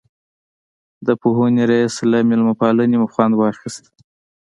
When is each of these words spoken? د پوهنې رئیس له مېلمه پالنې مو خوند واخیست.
د 1.05 1.09
پوهنې 1.21 1.63
رئیس 1.71 1.95
له 2.11 2.17
مېلمه 2.29 2.53
پالنې 2.59 2.97
مو 3.01 3.07
خوند 3.13 3.33
واخیست. 3.35 3.85